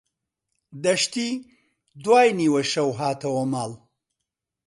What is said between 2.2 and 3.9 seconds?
نیوەشەو هاتەوە ماڵ.